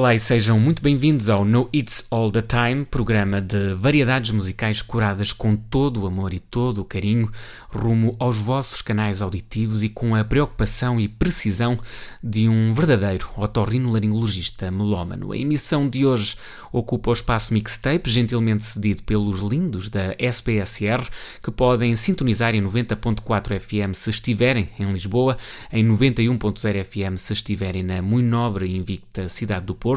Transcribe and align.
Olá 0.00 0.14
e 0.14 0.18
sejam 0.18 0.58
muito 0.58 0.80
bem-vindos 0.80 1.28
ao 1.28 1.44
No 1.44 1.68
It's 1.74 2.06
All 2.10 2.30
the 2.30 2.40
Time, 2.40 2.86
programa 2.86 3.38
de 3.38 3.74
variedades 3.74 4.30
musicais 4.30 4.80
curadas 4.80 5.30
com 5.30 5.54
todo 5.54 6.00
o 6.00 6.06
amor 6.06 6.32
e 6.32 6.38
todo 6.38 6.80
o 6.80 6.86
carinho, 6.86 7.30
rumo 7.68 8.16
aos 8.18 8.38
vossos 8.38 8.80
canais 8.80 9.20
auditivos 9.20 9.82
e 9.82 9.90
com 9.90 10.14
a 10.14 10.24
preocupação 10.24 10.98
e 10.98 11.06
precisão 11.06 11.78
de 12.24 12.48
um 12.48 12.72
verdadeiro 12.72 13.28
otorrinolaringologista 13.36 14.70
melómano. 14.70 15.32
A 15.32 15.36
emissão 15.36 15.86
de 15.86 16.06
hoje 16.06 16.34
ocupa 16.72 17.10
o 17.10 17.12
espaço 17.12 17.52
mixtape, 17.52 18.08
gentilmente 18.08 18.64
cedido 18.64 19.02
pelos 19.02 19.40
lindos 19.40 19.90
da 19.90 20.16
SPSR, 20.18 21.06
que 21.42 21.50
podem 21.50 21.94
sintonizar 21.94 22.54
em 22.54 22.62
90.4 22.62 23.60
FM 23.60 23.94
se 23.94 24.08
estiverem 24.08 24.70
em 24.78 24.90
Lisboa, 24.90 25.36
em 25.70 25.86
91.0 25.86 26.84
FM 26.86 27.18
se 27.18 27.34
estiverem 27.34 27.82
na 27.82 28.00
muito 28.00 28.24
nobre 28.24 28.64
e 28.64 28.78
invicta 28.78 29.28
cidade 29.28 29.66
do 29.66 29.74
Porto 29.74 29.89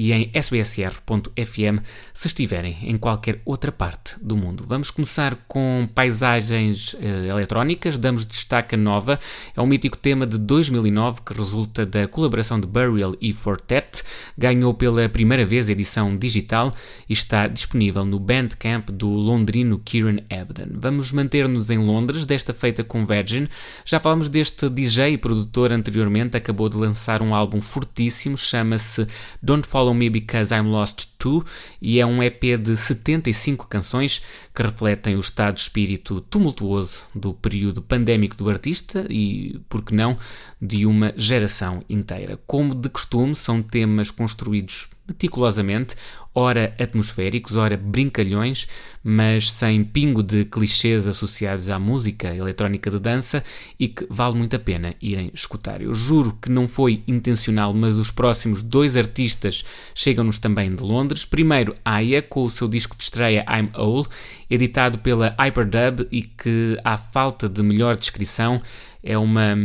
e 0.00 0.12
em 0.12 0.30
sbsr.fm 0.34 1.82
se 2.14 2.26
estiverem 2.26 2.78
em 2.82 2.96
qualquer 2.96 3.42
outra 3.44 3.70
parte 3.70 4.14
do 4.18 4.34
mundo. 4.34 4.64
Vamos 4.66 4.90
começar 4.90 5.36
com 5.46 5.86
paisagens 5.94 6.94
uh, 6.94 7.26
eletrónicas, 7.28 7.98
damos 7.98 8.24
destaque 8.24 8.76
a 8.76 8.78
nova, 8.78 9.20
é 9.54 9.60
um 9.60 9.66
mítico 9.66 9.98
tema 9.98 10.26
de 10.26 10.38
2009 10.38 11.20
que 11.20 11.34
resulta 11.34 11.84
da 11.84 12.08
colaboração 12.08 12.58
de 12.58 12.66
Burial 12.66 13.14
e 13.20 13.34
Fortet, 13.34 14.02
ganhou 14.38 14.72
pela 14.72 15.06
primeira 15.06 15.44
vez 15.44 15.68
a 15.68 15.72
edição 15.72 16.16
digital 16.16 16.70
e 17.06 17.12
está 17.12 17.46
disponível 17.46 18.06
no 18.06 18.18
Bandcamp 18.18 18.88
do 18.88 19.08
londrino 19.08 19.78
Kieran 19.78 20.20
Ebden. 20.30 20.68
Vamos 20.72 21.12
manter-nos 21.12 21.68
em 21.68 21.78
Londres, 21.78 22.24
desta 22.24 22.54
feita 22.54 22.82
com 22.82 23.04
Virgin. 23.04 23.48
Já 23.84 24.00
falamos 24.00 24.30
deste 24.30 24.68
DJ 24.70 25.12
e 25.12 25.18
produtor 25.18 25.74
anteriormente, 25.74 26.38
acabou 26.38 26.70
de 26.70 26.78
lançar 26.78 27.20
um 27.20 27.34
álbum 27.34 27.60
fortíssimo, 27.60 28.38
chama-se 28.38 29.06
Don't 29.42 29.66
Follow 29.66 29.94
Me 29.94 30.10
Because 30.10 30.54
I'm 30.54 30.68
Lost 30.68 31.06
Too 31.18 31.44
e 31.80 32.00
é 32.00 32.06
um 32.06 32.22
EP 32.22 32.58
de 32.60 32.76
75 32.76 33.68
canções 33.68 34.22
que 34.54 34.62
refletem 34.62 35.16
o 35.16 35.20
estado 35.20 35.54
de 35.54 35.60
espírito 35.60 36.20
tumultuoso 36.22 37.04
do 37.14 37.32
período 37.34 37.82
pandémico 37.82 38.36
do 38.36 38.48
artista 38.48 39.06
e, 39.08 39.60
por 39.68 39.84
que 39.84 39.94
não, 39.94 40.18
de 40.60 40.86
uma 40.86 41.12
geração 41.16 41.82
inteira. 41.88 42.38
Como 42.46 42.74
de 42.74 42.88
costume, 42.88 43.34
são 43.34 43.62
temas 43.62 44.10
construídos 44.10 44.88
meticulosamente, 45.10 45.94
ora 46.34 46.74
atmosféricos, 46.78 47.56
ora 47.56 47.76
brincalhões, 47.76 48.66
mas 49.02 49.50
sem 49.50 49.82
pingo 49.82 50.22
de 50.22 50.44
clichês 50.44 51.06
associados 51.06 51.68
à 51.68 51.78
música 51.78 52.34
eletrónica 52.34 52.90
de 52.90 52.98
dança 52.98 53.42
e 53.78 53.88
que 53.88 54.06
vale 54.08 54.36
muito 54.36 54.54
a 54.54 54.58
pena 54.58 54.94
irem 55.00 55.30
escutar. 55.34 55.82
Eu 55.82 55.92
juro 55.92 56.38
que 56.40 56.50
não 56.50 56.68
foi 56.68 57.02
intencional, 57.06 57.74
mas 57.74 57.96
os 57.96 58.10
próximos 58.10 58.62
dois 58.62 58.96
artistas 58.96 59.64
chegam-nos 59.94 60.38
também 60.38 60.74
de 60.74 60.82
Londres. 60.82 61.24
Primeiro, 61.24 61.74
Aya, 61.84 62.22
com 62.22 62.44
o 62.44 62.50
seu 62.50 62.68
disco 62.68 62.96
de 62.96 63.02
estreia 63.02 63.44
I'm 63.48 63.70
Old, 63.76 64.08
editado 64.48 64.98
pela 64.98 65.34
Hyperdub 65.38 66.06
e 66.12 66.22
que, 66.22 66.78
à 66.84 66.96
falta 66.96 67.48
de 67.48 67.62
melhor 67.62 67.96
descrição, 67.96 68.60
é 69.02 69.18
uma 69.18 69.56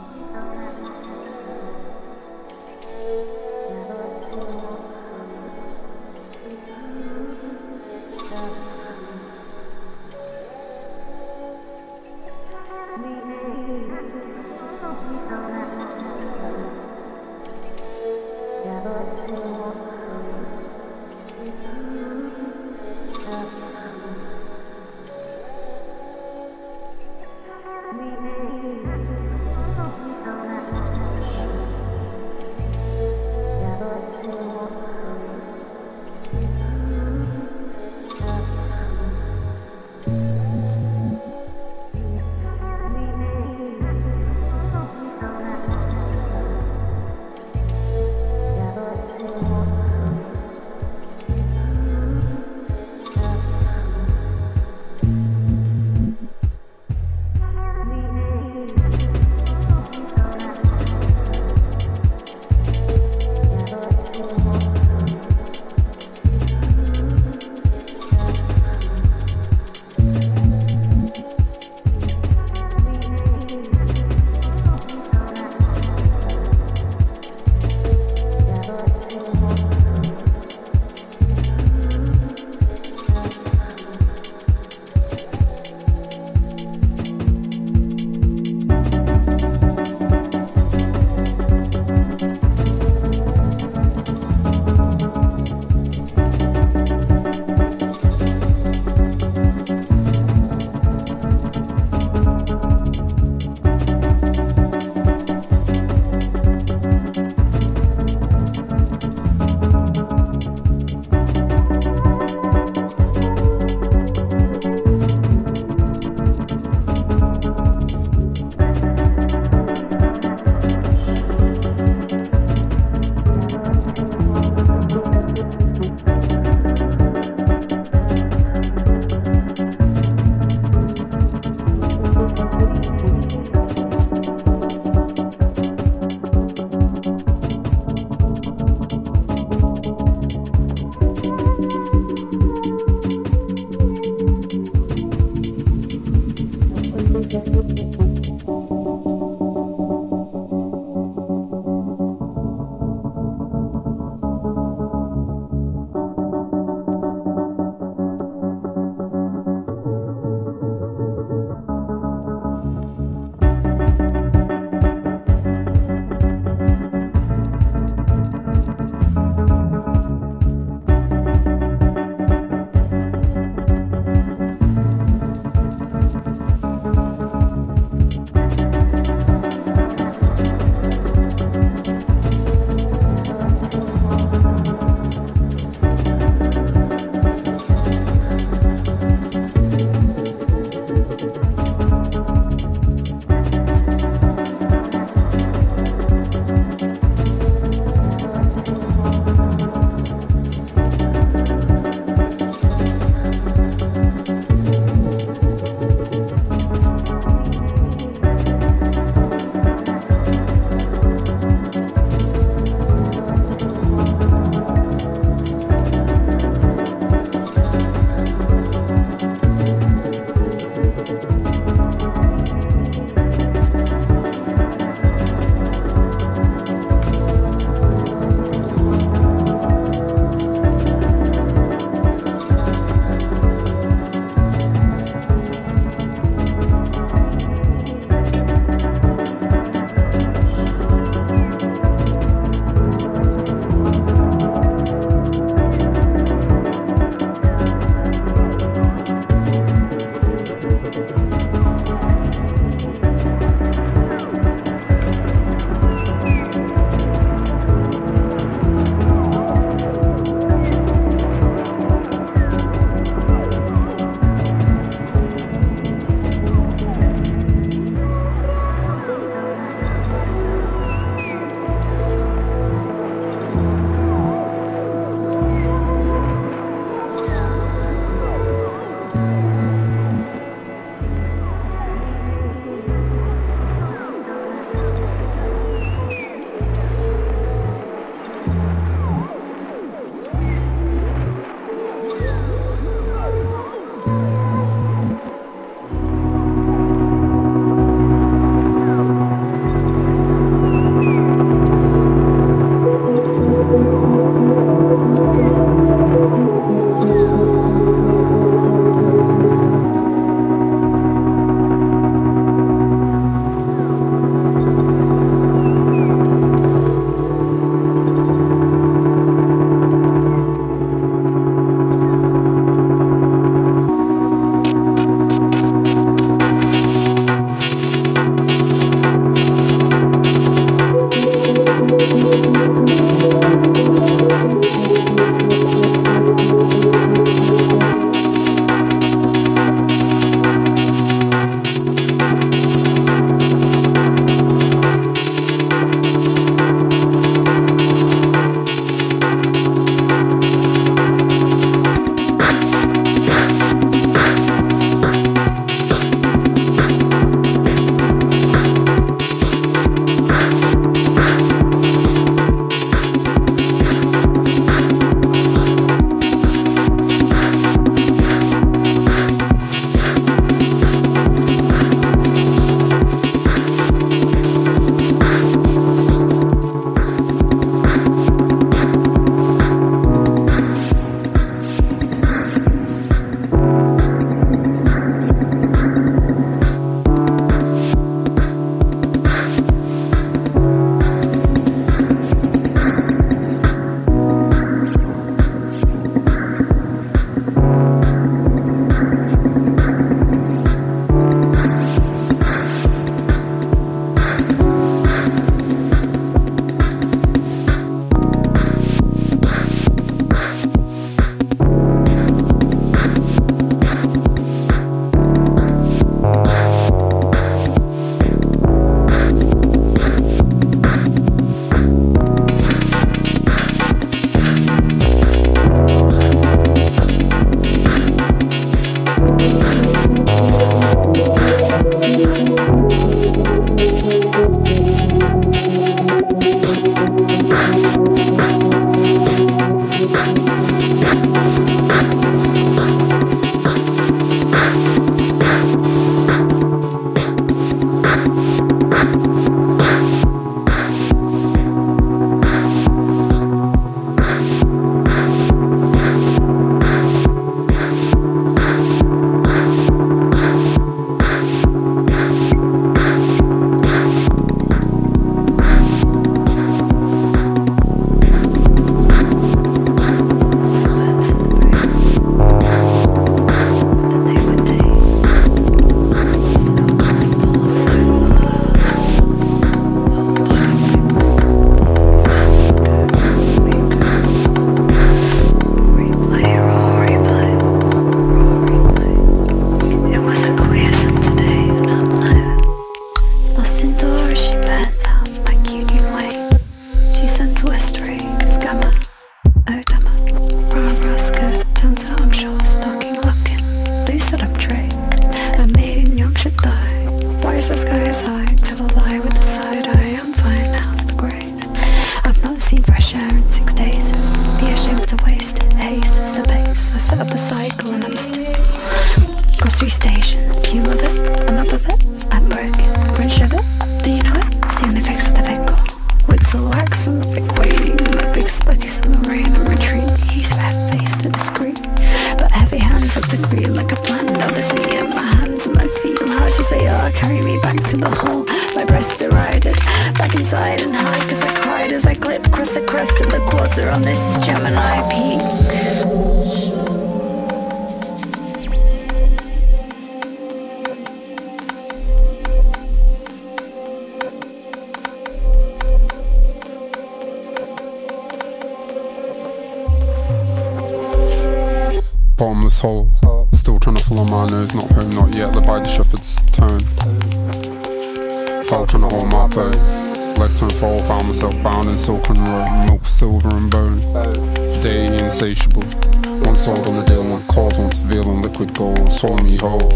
Sold 576.61 576.87
on 576.89 576.95
the 576.95 577.03
deal, 577.03 577.23
one 577.23 577.41
cold, 577.47 577.75
one's 577.75 577.97
veal 577.99 578.29
on 578.29 578.43
liquid 578.43 578.71
gold. 578.75 579.11
Swallow 579.11 579.41
me 579.41 579.57
whole. 579.57 579.89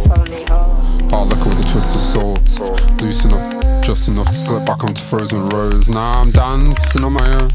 Hard 1.13 1.29
liquor 1.29 1.49
with 1.49 1.61
a 1.61 1.67
twisted 1.69 2.01
soul. 2.01 2.33
Loosen 2.97 3.33
up, 3.33 3.83
just 3.83 4.07
enough 4.07 4.29
to 4.29 4.33
slip 4.33 4.65
back 4.65 4.83
onto 4.83 4.99
frozen 4.99 5.47
roads. 5.49 5.89
Now 5.89 6.21
I'm 6.21 6.31
dancing 6.31 7.03
on 7.03 7.13
my 7.13 7.29
own. 7.37 7.49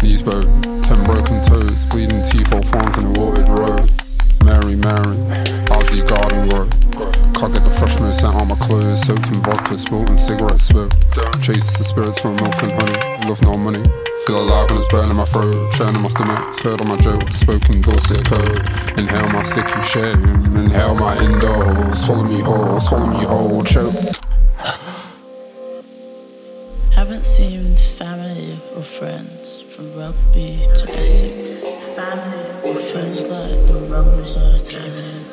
Knees 0.00 0.22
bowed, 0.22 0.46
ten 0.86 1.02
broken 1.02 1.42
toes, 1.42 1.84
bleeding 1.86 2.22
teeth, 2.22 2.54
all 2.54 2.62
fawns 2.62 2.96
in 2.96 3.06
a 3.06 3.12
watered 3.18 3.48
road. 3.48 3.90
Mary, 4.44 4.76
Mary, 4.76 5.18
your 5.98 6.06
garden 6.06 6.48
grow? 6.48 6.68
Can't 7.34 7.52
get 7.52 7.64
the 7.64 7.74
fresh 7.76 7.98
mood 7.98 8.14
scent 8.14 8.36
on 8.36 8.46
my 8.46 8.56
clothes, 8.56 9.02
soaked 9.02 9.26
in 9.26 9.42
vodka, 9.42 9.76
spilt 9.76 10.08
and 10.08 10.20
cigarette 10.20 10.60
smoke. 10.60 10.92
Chase 11.42 11.76
the 11.76 11.82
spirits 11.82 12.20
from 12.20 12.36
milk 12.36 12.54
and 12.62 12.70
honey, 12.70 13.26
love 13.26 13.42
no 13.42 13.54
money. 13.54 13.82
Feel 14.28 14.42
alive 14.42 14.68
when 14.68 14.78
it's 14.78 14.88
burning 14.88 15.16
my 15.16 15.24
throat, 15.24 15.72
churning 15.72 16.02
my 16.02 16.08
stomach, 16.08 16.58
curd 16.58 16.82
on 16.82 16.88
my 16.88 16.98
joke, 16.98 17.32
spoken 17.32 17.80
dulcet 17.80 18.26
code. 18.26 18.58
Inhale 18.98 19.26
my 19.30 19.42
sticky 19.42 19.82
shame, 19.82 20.22
inhale 20.54 20.94
my 20.94 21.18
indo, 21.18 21.94
swallow 21.94 22.24
me 22.24 22.38
whole, 22.38 22.78
swallow 22.78 23.06
me 23.06 23.24
whole, 23.24 23.64
choke. 23.64 23.94
Haven't 26.92 27.24
seen 27.24 27.74
family 27.96 28.52
or 28.76 28.82
friends 28.82 29.62
from 29.62 29.96
rugby 29.96 30.60
to 30.74 30.92
Essex. 30.92 31.64
Family 31.96 32.48
it 32.68 32.82
feels 32.82 33.24
like 33.28 33.66
the 33.66 33.88
rumbles 33.90 34.36
are 34.36 34.58
caving 34.68 35.27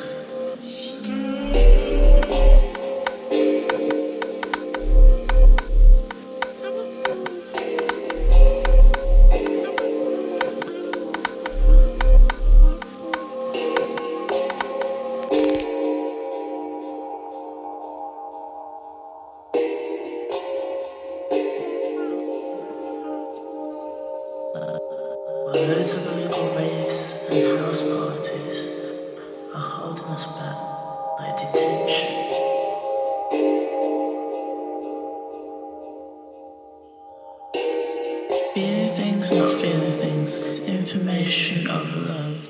things, 40.95 41.07
information 41.07 41.69
overload. 41.69 42.49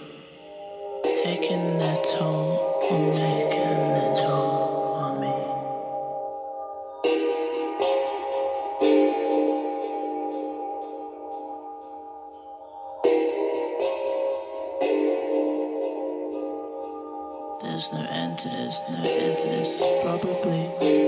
Taking 1.23 1.77
their 1.77 1.97
toll 1.97 2.79
on 2.91 3.13
taking 3.13 3.93
their 3.93 4.15
toll 4.15 4.93
on 4.93 5.21
me. 5.21 5.33
There's 17.61 17.91
no 17.93 18.05
end 18.09 18.37
to 18.39 18.49
this, 18.49 18.81
no 18.89 19.03
end 19.03 19.37
to 19.39 19.47
this, 19.47 19.83
probably. 20.03 21.04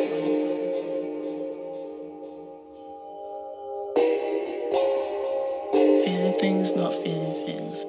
Not 6.76 6.94
feeling 6.96 7.46
things. 7.46 7.86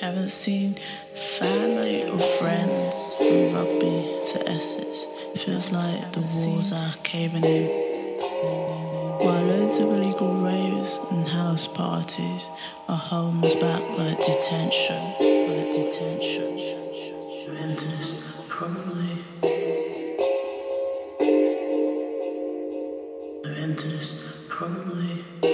Haven't 0.00 0.28
seen 0.28 0.76
family 1.38 2.08
or 2.08 2.18
friends 2.18 3.14
from 3.14 3.52
rugby 3.52 4.08
to 4.32 4.48
Essex. 4.48 5.06
Feels 5.44 5.72
like 5.72 6.12
the 6.12 6.20
walls 6.46 6.72
are 6.72 6.94
caving 7.02 7.44
in. 7.44 7.66
While 9.18 9.42
loads 9.42 9.78
of 9.78 9.88
illegal 9.88 10.34
raves 10.34 11.00
and 11.10 11.28
house 11.28 11.66
parties 11.66 12.48
are 12.88 12.96
us 13.42 13.54
back 13.56 13.82
like 13.98 14.18
detention, 14.18 15.33
detention. 15.74 16.56
Ventus, 17.48 18.38
probably. 18.48 19.18
Ventus, 23.42 24.14
probably. 24.48 25.53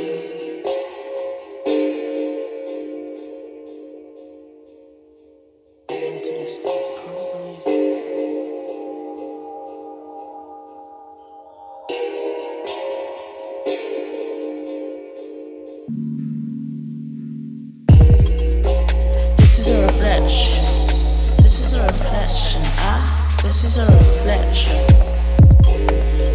This 20.30 21.58
is 21.58 21.74
a 21.74 21.82
reflection. 21.82 22.62
Ah, 22.78 23.36
this 23.42 23.64
is 23.64 23.78
a 23.78 23.86
reflection. 23.86 24.76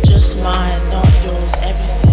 Just 0.04 0.36
mine, 0.44 0.90
not 0.90 1.08
yours. 1.24 1.54
Everything 1.62 2.05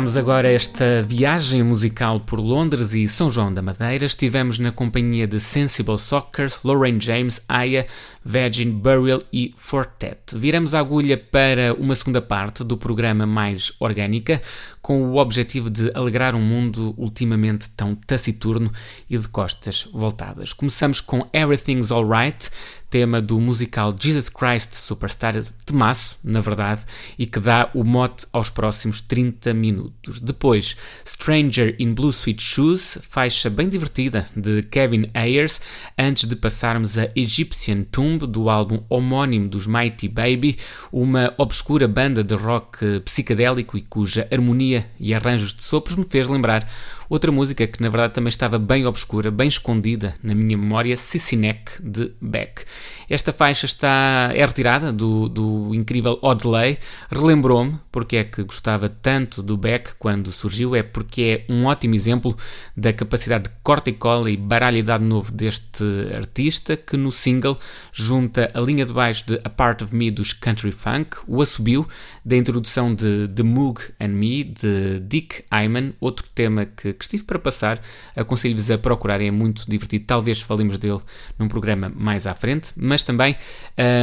Terminamos 0.00 0.16
agora 0.16 0.50
esta 0.50 1.02
viagem 1.02 1.62
musical 1.62 2.20
por 2.20 2.40
Londres 2.40 2.94
e 2.94 3.06
São 3.06 3.28
João 3.28 3.52
da 3.52 3.60
Madeira. 3.60 4.06
Estivemos 4.06 4.58
na 4.58 4.72
companhia 4.72 5.26
de 5.26 5.38
Sensible 5.38 5.98
Sockers, 5.98 6.58
Lorraine 6.64 6.98
James, 6.98 7.42
Aya, 7.46 7.86
Virgin, 8.24 8.70
Burial 8.70 9.18
e 9.30 9.54
Fortet. 9.58 10.18
Viramos 10.34 10.74
a 10.74 10.78
agulha 10.78 11.18
para 11.18 11.74
uma 11.74 11.94
segunda 11.94 12.22
parte 12.22 12.64
do 12.64 12.78
programa 12.78 13.26
mais 13.26 13.74
orgânica, 13.78 14.40
com 14.80 15.02
o 15.02 15.16
objetivo 15.18 15.68
de 15.68 15.90
alegrar 15.94 16.34
um 16.34 16.40
mundo 16.40 16.94
ultimamente 16.96 17.68
tão 17.68 17.94
taciturno 17.94 18.72
e 19.08 19.18
de 19.18 19.28
costas 19.28 19.86
voltadas. 19.92 20.54
Começamos 20.54 21.02
com 21.02 21.28
Everything's 21.30 21.92
Alright, 21.92 22.48
tema 22.90 23.22
do 23.22 23.40
musical 23.40 23.94
Jesus 23.98 24.28
Christ 24.28 24.74
Superstar, 24.74 25.40
temaço, 25.64 26.18
na 26.22 26.40
verdade, 26.40 26.82
e 27.16 27.24
que 27.24 27.38
dá 27.38 27.70
o 27.72 27.84
mote 27.84 28.26
aos 28.32 28.50
próximos 28.50 29.00
30 29.00 29.54
minutos. 29.54 30.18
Depois, 30.18 30.76
Stranger 31.06 31.76
in 31.78 31.94
Blue 31.94 32.10
Sweet 32.10 32.42
Shoes, 32.42 32.98
faixa 33.00 33.48
bem 33.48 33.68
divertida 33.68 34.26
de 34.34 34.62
Kevin 34.64 35.04
Ayers, 35.14 35.60
antes 35.96 36.28
de 36.28 36.34
passarmos 36.34 36.98
a 36.98 37.08
Egyptian 37.14 37.84
Tomb, 37.84 38.26
do 38.26 38.50
álbum 38.50 38.82
homónimo 38.88 39.48
dos 39.48 39.68
Mighty 39.68 40.08
Baby, 40.08 40.58
uma 40.90 41.32
obscura 41.38 41.86
banda 41.86 42.24
de 42.24 42.34
rock 42.34 43.00
psicadélico 43.04 43.78
e 43.78 43.82
cuja 43.82 44.26
harmonia 44.32 44.90
e 44.98 45.14
arranjos 45.14 45.54
de 45.54 45.62
sopros 45.62 45.96
me 45.96 46.04
fez 46.04 46.26
lembrar 46.26 46.68
Outra 47.10 47.32
música 47.32 47.66
que 47.66 47.82
na 47.82 47.88
verdade 47.88 48.14
também 48.14 48.28
estava 48.28 48.56
bem 48.56 48.86
obscura, 48.86 49.32
bem 49.32 49.48
escondida 49.48 50.14
na 50.22 50.32
minha 50.32 50.56
memória, 50.56 50.96
Sissinec 50.96 51.72
de 51.82 52.12
Beck. 52.20 52.62
Esta 53.08 53.32
faixa 53.32 53.66
está 53.66 54.30
é 54.32 54.46
retirada 54.46 54.92
do, 54.92 55.28
do 55.28 55.74
incrível 55.74 56.20
Odelay. 56.22 56.78
Relembrou-me 57.10 57.80
porque 57.90 58.18
é 58.18 58.22
que 58.22 58.44
gostava 58.44 58.88
tanto 58.88 59.42
do 59.42 59.56
Beck 59.56 59.96
quando 59.98 60.30
surgiu, 60.30 60.76
é 60.76 60.84
porque 60.84 61.44
é 61.48 61.52
um 61.52 61.64
ótimo 61.64 61.96
exemplo 61.96 62.36
da 62.76 62.92
capacidade 62.92 63.48
de 63.48 63.50
corte 63.64 63.90
e 63.90 63.92
cola 63.92 64.30
e 64.30 64.36
baralhidade 64.36 65.02
novo 65.02 65.32
deste 65.32 65.82
artista 66.14 66.76
que 66.76 66.96
no 66.96 67.10
single 67.10 67.58
junta 67.92 68.48
a 68.54 68.60
linha 68.60 68.86
de 68.86 68.92
baixo 68.92 69.26
de 69.26 69.40
A 69.42 69.50
Part 69.50 69.82
of 69.82 69.92
Me 69.92 70.12
dos 70.12 70.32
Country 70.32 70.70
Funk, 70.70 71.16
o 71.26 71.42
assobio 71.42 71.88
da 72.24 72.36
introdução 72.36 72.94
de 72.94 73.26
The 73.26 73.42
Moog 73.42 73.80
and 73.98 74.10
Me 74.10 74.44
de 74.44 75.00
Dick 75.00 75.42
Hyman, 75.52 75.94
outro 76.00 76.24
tema 76.32 76.64
que 76.64 76.99
que 77.00 77.04
estive 77.04 77.24
para 77.24 77.38
passar, 77.38 77.80
aconselho-vos 78.14 78.70
a 78.70 78.78
procurarem, 78.78 79.28
é 79.28 79.30
muito 79.30 79.64
divertido. 79.68 80.04
Talvez 80.06 80.40
falemos 80.40 80.78
dele 80.78 81.00
num 81.38 81.48
programa 81.48 81.90
mais 81.94 82.26
à 82.26 82.34
frente, 82.34 82.72
mas 82.76 83.02
também 83.02 83.34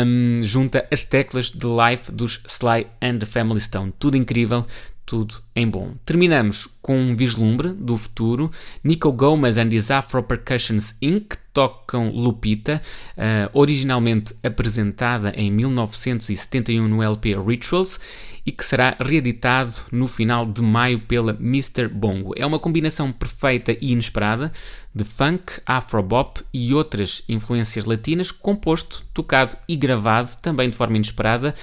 um, 0.06 0.42
junta 0.42 0.86
as 0.92 1.06
teclas 1.06 1.52
de 1.52 1.66
live 1.66 2.12
dos 2.12 2.42
Sly 2.48 2.88
and 3.02 3.20
the 3.20 3.26
Family 3.26 3.62
Stone. 3.62 3.94
Tudo 4.00 4.18
incrível, 4.18 4.66
tudo 5.08 5.36
em 5.56 5.68
bom. 5.68 5.94
Terminamos 6.06 6.68
com 6.82 7.00
um 7.00 7.16
vislumbre 7.16 7.70
do 7.70 7.98
futuro. 7.98 8.52
Nico 8.84 9.12
Gomez 9.14 9.58
and 9.58 9.70
his 9.72 9.90
Afro 9.90 10.22
Percussions 10.22 10.94
Inc. 11.02 11.38
tocam 11.54 12.12
Lupita, 12.12 12.82
uh, 13.18 13.50
originalmente 13.58 14.36
apresentada 14.44 15.32
em 15.36 15.50
1971 15.50 16.88
no 16.90 17.02
LP 17.02 17.36
Rituals 17.36 18.00
e 18.46 18.52
que 18.52 18.66
será 18.66 18.96
reeditado 19.00 19.74
no 19.92 20.08
final 20.08 20.46
de 20.46 20.62
maio 20.62 21.00
pela 21.00 21.32
Mr. 21.32 21.88
Bongo. 21.88 22.34
É 22.36 22.46
uma 22.46 22.60
combinação 22.60 23.12
perfeita 23.12 23.72
e 23.80 23.94
inesperada 23.94 24.52
de 24.94 25.06
funk, 25.06 25.62
afrobop 25.66 26.42
e 26.54 26.74
outras 26.74 27.24
influências 27.30 27.86
latinas, 27.86 28.30
composto, 28.30 29.06
tocado 29.14 29.56
e 29.68 29.76
gravado 29.76 30.36
também 30.42 30.70
de 30.70 30.76
forma 30.76 30.98
inesperada 30.98 31.56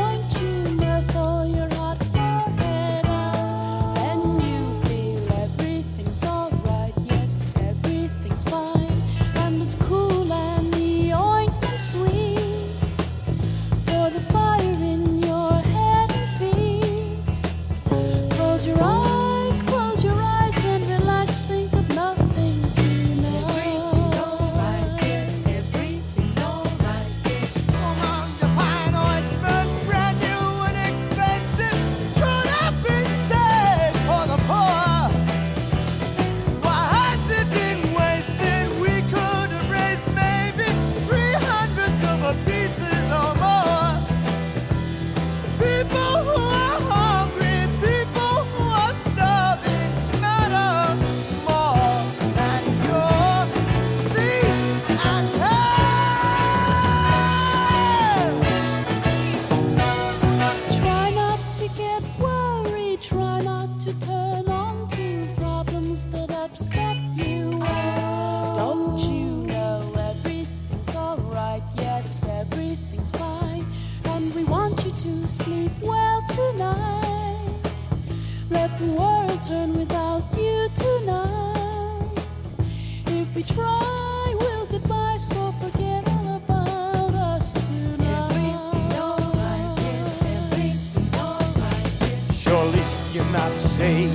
saying 93.80 94.12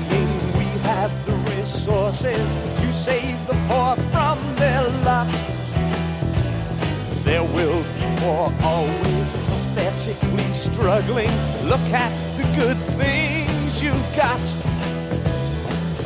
we 0.59 0.67
have 0.91 1.11
the 1.25 1.35
resources 1.55 2.47
to 2.79 2.93
save 2.93 3.35
the 3.47 3.57
poor 3.67 3.95
from 4.11 4.37
their 4.57 4.83
lot. 5.07 5.33
There 7.23 7.45
will 7.57 7.81
be 7.97 8.07
more 8.21 8.49
always 8.61 9.27
pathetically 9.49 10.49
struggling. 10.53 11.33
Look 11.71 11.87
at 12.05 12.13
the 12.37 12.45
good 12.61 12.79
things 13.01 13.81
you 13.81 13.93
got. 14.15 14.45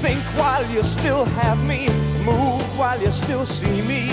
Think 0.03 0.23
while 0.39 0.65
you 0.71 0.81
still 0.81 1.25
have 1.41 1.59
me. 1.71 1.89
move 2.23 2.63
while 2.79 2.99
you 3.01 3.11
still 3.11 3.45
see 3.45 3.81
me. 3.81 4.03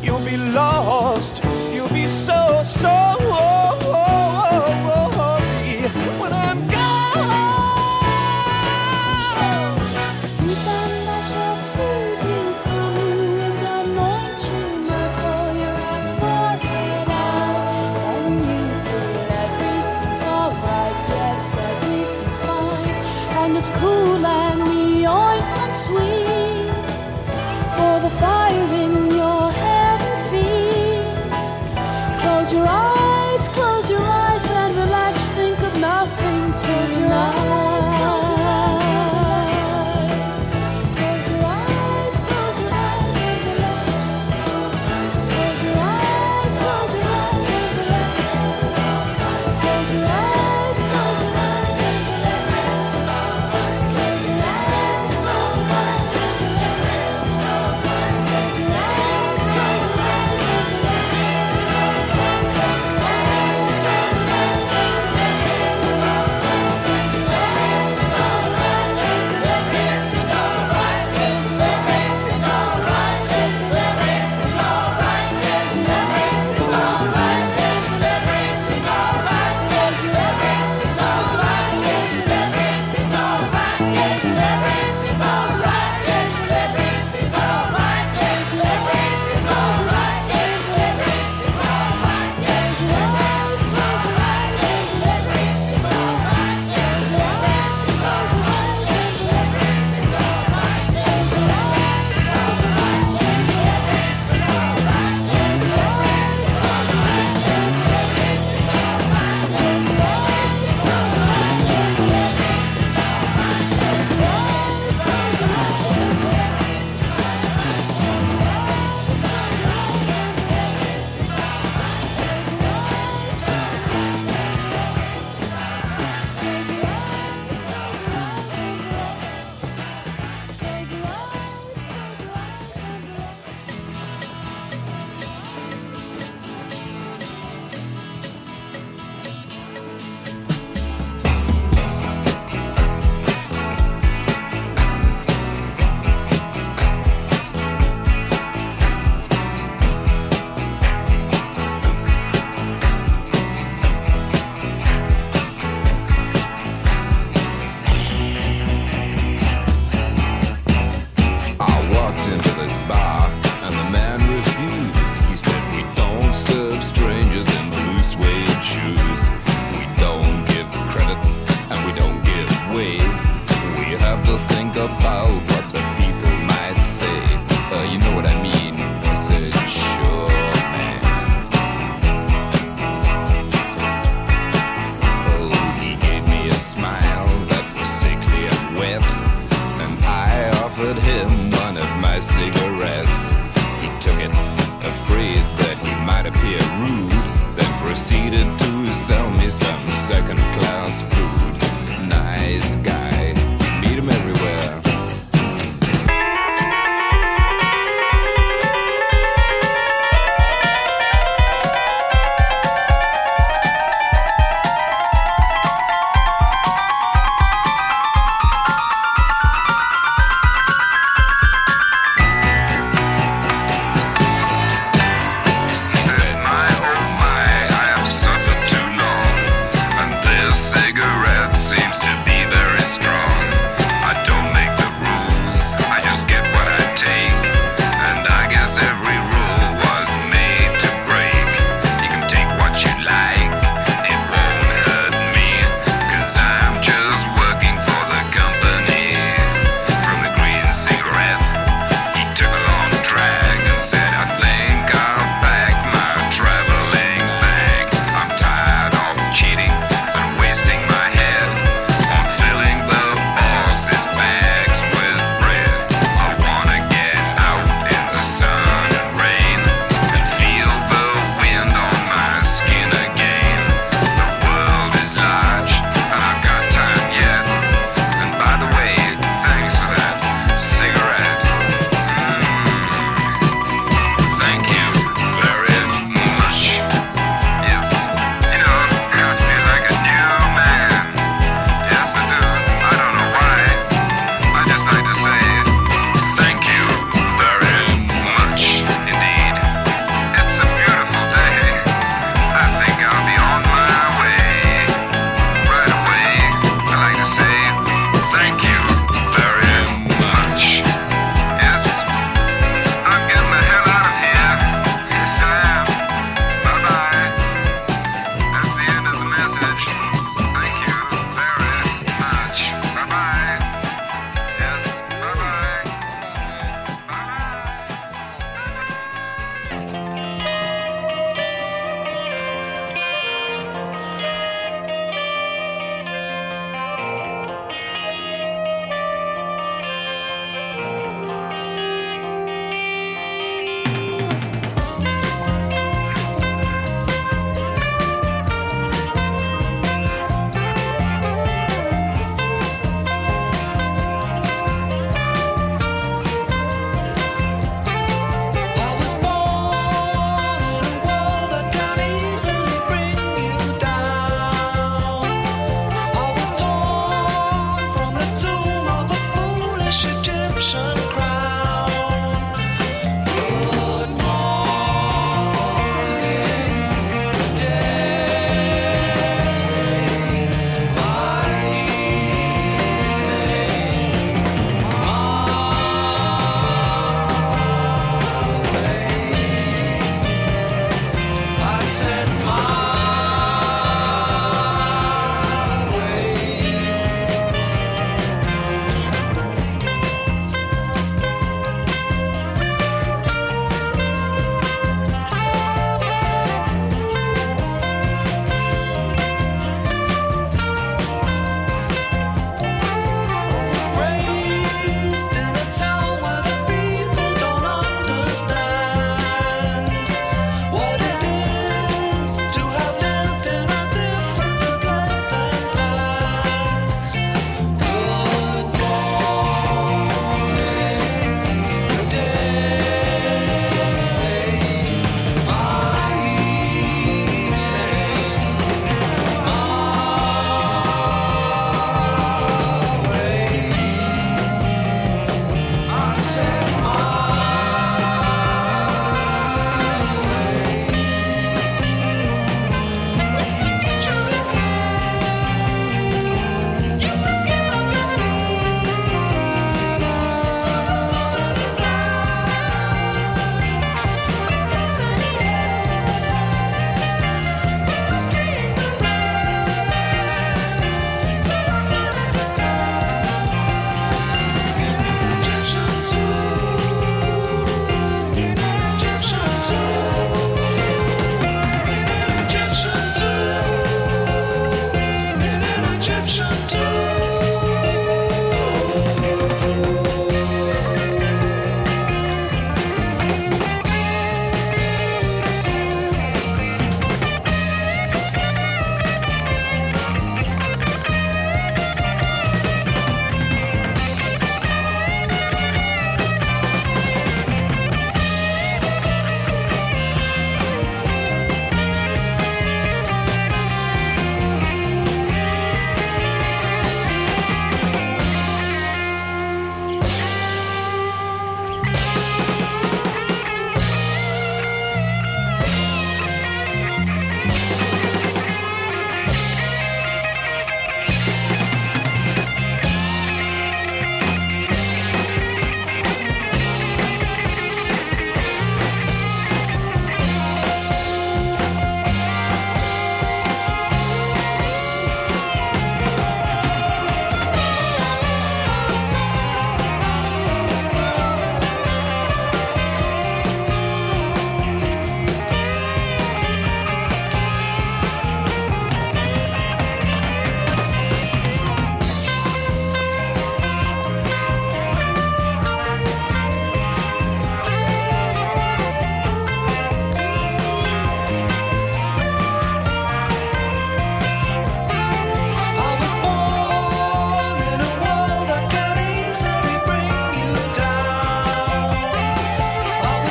You'll 0.00 0.26
be 0.32 0.36
lost. 0.36 1.42
You'll 1.72 1.94
be 2.02 2.06
so 2.06 2.62
sorry 2.62 3.25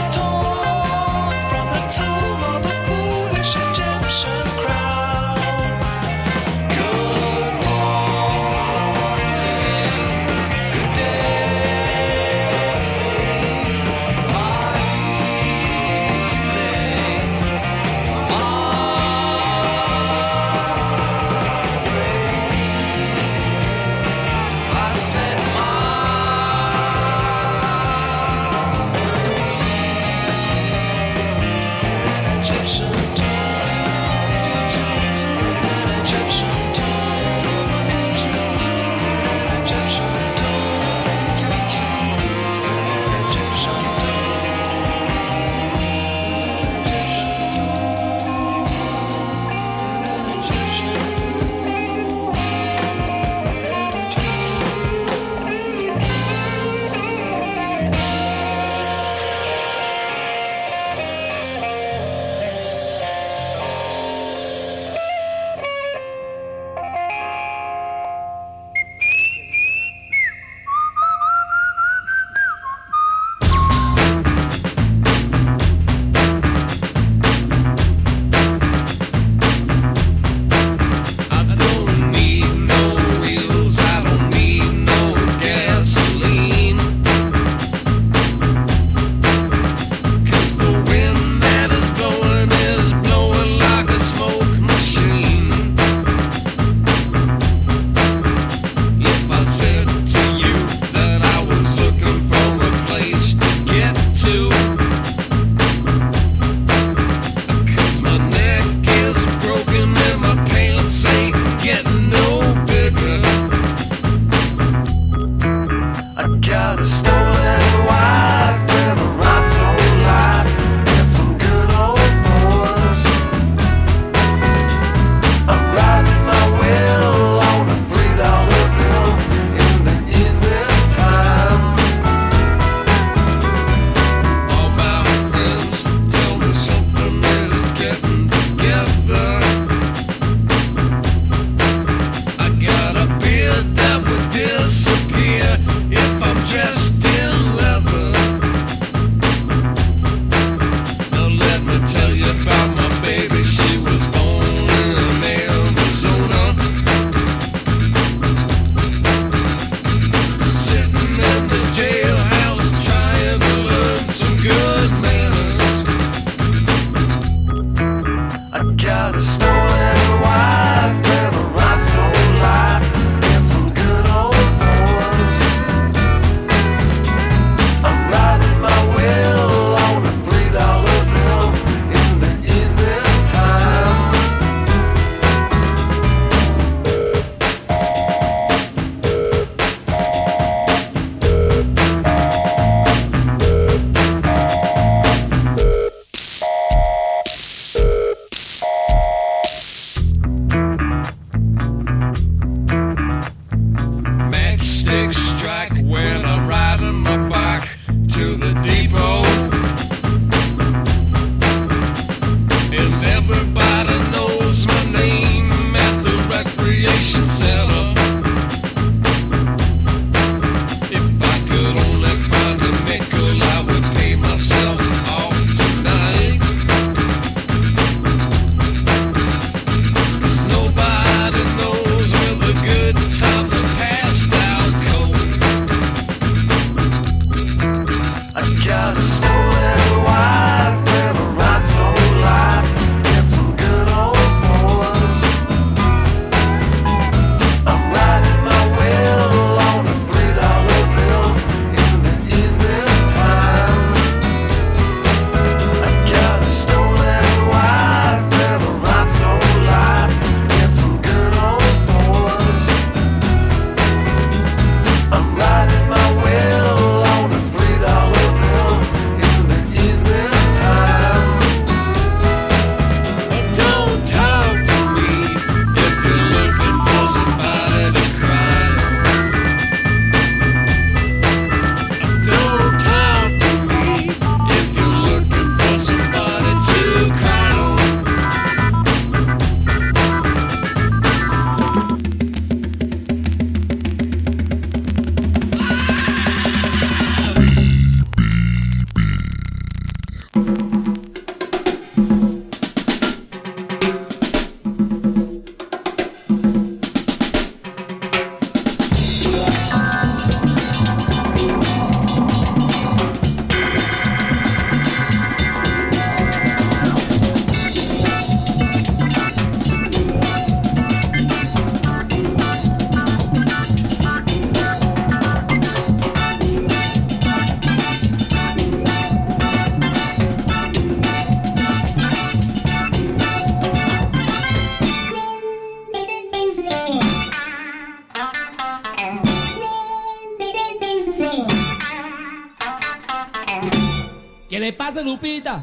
just 0.06 0.18
told 0.18 0.35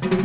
Lupita? 0.01 0.22